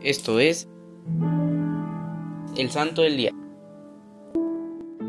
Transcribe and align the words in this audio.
Esto 0.00 0.38
es 0.38 0.68
el 2.56 2.70
Santo 2.70 3.02
del 3.02 3.16
Día. 3.16 3.32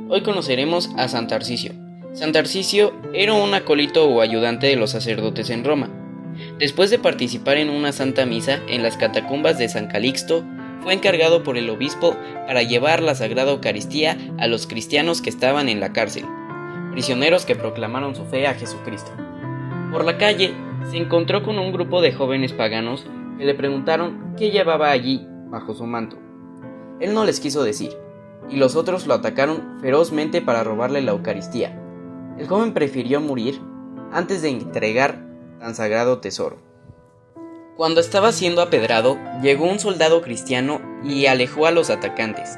Hoy 0.10 0.22
conoceremos 0.22 0.90
a 0.98 1.08
San 1.08 1.28
Tarcisio. 1.28 1.74
San 2.14 2.32
Tarcisio 2.32 2.92
era 3.14 3.34
un 3.34 3.54
acólito 3.54 4.10
o 4.10 4.22
ayudante 4.22 4.66
de 4.66 4.78
los 4.78 4.90
sacerdotes 4.90 5.52
en 5.52 5.64
Roma. 5.64 5.92
Después 6.58 6.90
de 6.90 6.98
participar 6.98 7.58
en 7.58 7.70
una 7.70 7.92
santa 7.92 8.26
misa 8.26 8.62
en 8.68 8.82
las 8.82 8.98
catacumbas 8.98 9.60
de 9.60 9.70
San 9.70 9.86
Calixto, 9.90 10.44
fue 10.82 10.94
encargado 10.94 11.44
por 11.44 11.56
el 11.56 11.70
obispo 11.70 12.16
para 12.48 12.64
llevar 12.64 13.04
la 13.04 13.14
Sagrada 13.14 13.52
Eucaristía 13.52 14.18
a 14.40 14.48
los 14.48 14.66
cristianos 14.66 15.22
que 15.22 15.30
estaban 15.30 15.70
en 15.70 15.80
la 15.80 15.94
cárcel, 15.94 16.26
prisioneros 16.94 17.46
que 17.46 17.56
proclamaron 17.56 18.16
su 18.16 18.26
fe 18.26 18.48
a 18.48 18.56
Jesucristo. 18.56 19.12
Por 19.92 20.04
la 20.04 20.18
calle 20.18 20.52
se 20.90 20.98
encontró 20.98 21.44
con 21.44 21.60
un 21.60 21.72
grupo 21.74 22.02
de 22.02 22.12
jóvenes 22.12 22.54
paganos 22.54 23.06
le 23.46 23.54
preguntaron 23.54 24.36
qué 24.38 24.52
llevaba 24.52 24.92
allí 24.92 25.26
bajo 25.50 25.74
su 25.74 25.86
manto. 25.86 26.18
Él 27.00 27.14
no 27.14 27.26
les 27.26 27.40
quiso 27.40 27.64
decir, 27.64 27.92
y 28.50 28.58
los 28.58 28.76
otros 28.76 29.08
lo 29.08 29.14
atacaron 29.14 29.80
ferozmente 29.82 30.42
para 30.42 30.64
robarle 30.64 31.02
la 31.02 31.12
Eucaristía. 31.12 31.80
El 32.38 32.48
joven 32.48 32.74
prefirió 32.74 33.22
morir 33.22 33.60
antes 34.12 34.42
de 34.42 34.50
entregar 34.50 35.26
tan 35.60 35.76
sagrado 35.76 36.20
tesoro. 36.20 36.58
Cuando 37.76 38.02
estaba 38.02 38.32
siendo 38.32 38.62
apedrado, 38.62 39.18
llegó 39.42 39.66
un 39.66 39.80
soldado 39.80 40.22
cristiano 40.22 40.82
y 41.04 41.28
alejó 41.28 41.66
a 41.66 41.72
los 41.72 41.90
atacantes. 41.90 42.58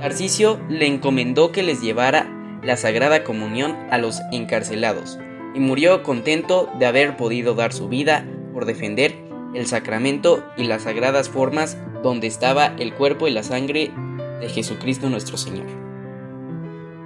Tarcisio 0.00 0.60
le 0.68 0.86
encomendó 0.86 1.52
que 1.52 1.62
les 1.62 1.80
llevara 1.80 2.28
la 2.62 2.76
Sagrada 2.76 3.24
Comunión 3.24 3.76
a 3.90 3.98
los 3.98 4.20
encarcelados, 4.30 5.18
y 5.54 5.60
murió 5.60 6.02
contento 6.02 6.68
de 6.78 6.86
haber 6.86 7.16
podido 7.16 7.54
dar 7.54 7.72
su 7.72 7.88
vida 7.88 8.26
por 8.52 8.66
defender 8.66 9.27
el 9.54 9.66
sacramento 9.66 10.44
y 10.56 10.64
las 10.64 10.82
sagradas 10.82 11.28
formas 11.28 11.78
donde 12.02 12.26
estaba 12.26 12.66
el 12.78 12.94
cuerpo 12.94 13.28
y 13.28 13.30
la 13.30 13.42
sangre 13.42 13.90
de 14.40 14.48
Jesucristo 14.48 15.08
nuestro 15.08 15.36
Señor. 15.36 15.66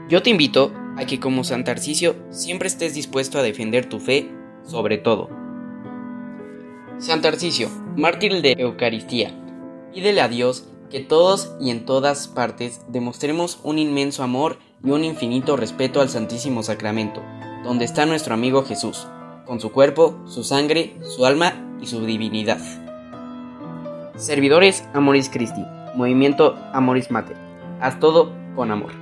Yo 0.08 0.22
te 0.22 0.30
invito 0.30 0.72
a 0.96 1.06
que 1.06 1.20
como 1.20 1.44
San 1.44 1.64
Tarcisio 1.64 2.16
siempre 2.30 2.68
estés 2.68 2.94
dispuesto 2.94 3.38
a 3.38 3.42
defender 3.42 3.88
tu 3.88 3.98
fe 4.00 4.30
sobre 4.64 4.98
todo. 4.98 5.30
San 6.98 7.22
Tarcisio, 7.22 7.68
mártir 7.96 8.42
de 8.42 8.54
Eucaristía, 8.58 9.34
pídele 9.92 10.20
a 10.20 10.28
Dios 10.28 10.68
que 10.90 11.00
todos 11.00 11.54
y 11.60 11.70
en 11.70 11.86
todas 11.86 12.28
partes 12.28 12.82
demostremos 12.88 13.58
un 13.62 13.78
inmenso 13.78 14.22
amor 14.22 14.58
y 14.84 14.90
un 14.90 15.04
infinito 15.04 15.56
respeto 15.56 16.00
al 16.00 16.10
Santísimo 16.10 16.62
Sacramento, 16.62 17.22
donde 17.64 17.86
está 17.86 18.04
nuestro 18.04 18.34
amigo 18.34 18.64
Jesús, 18.64 19.06
con 19.46 19.58
su 19.58 19.72
cuerpo, 19.72 20.20
su 20.26 20.44
sangre, 20.44 20.96
su 21.02 21.24
alma 21.24 21.71
y 21.82 21.86
su 21.86 22.06
divinidad. 22.06 22.60
Servidores 24.16 24.88
Amoris 24.94 25.28
Christi, 25.28 25.64
Movimiento 25.94 26.56
Amoris 26.72 27.10
Mater. 27.10 27.36
Haz 27.80 27.98
todo 27.98 28.32
con 28.54 28.70
amor. 28.70 29.01